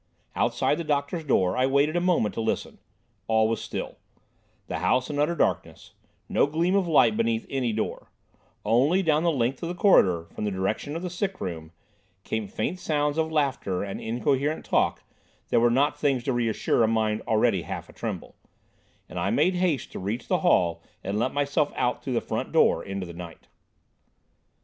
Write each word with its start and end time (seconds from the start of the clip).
Outside 0.35 0.79
the 0.79 0.83
doctor's 0.83 1.23
door 1.23 1.55
I 1.55 1.67
waited 1.67 1.95
a 1.95 2.01
moment 2.01 2.33
to 2.33 2.41
listen. 2.41 2.79
All 3.27 3.47
was 3.47 3.61
still; 3.61 3.97
the 4.65 4.79
house 4.79 5.11
in 5.11 5.19
utter 5.19 5.35
darkness; 5.35 5.93
no 6.27 6.47
gleam 6.47 6.73
of 6.75 6.87
light 6.87 7.15
beneath 7.15 7.45
any 7.51 7.71
door; 7.71 8.09
only, 8.65 9.03
down 9.03 9.21
the 9.21 9.29
length 9.31 9.61
of 9.61 9.69
the 9.69 9.75
corridor, 9.75 10.25
from 10.33 10.43
the 10.43 10.49
direction 10.49 10.95
of 10.95 11.03
the 11.03 11.09
sick 11.11 11.39
room, 11.39 11.71
came 12.23 12.47
faint 12.47 12.79
sounds 12.79 13.19
of 13.19 13.31
laughter 13.31 13.83
and 13.83 14.01
incoherent 14.01 14.65
talk 14.65 15.03
that 15.49 15.59
were 15.59 15.69
not 15.69 15.99
things 15.99 16.23
to 16.23 16.33
reassure 16.33 16.81
a 16.83 16.87
mind 16.87 17.21
already 17.27 17.61
half 17.61 17.87
a 17.87 17.93
tremble, 17.93 18.33
and 19.07 19.19
I 19.19 19.29
made 19.29 19.53
haste 19.53 19.91
to 19.91 19.99
reach 19.99 20.27
the 20.27 20.39
hall 20.39 20.81
and 21.03 21.19
let 21.19 21.31
myself 21.31 21.71
out 21.75 22.03
through 22.03 22.13
the 22.13 22.21
front 22.21 22.51
door 22.51 22.83
into 22.83 23.05
the 23.05 23.13
night. 23.13 23.45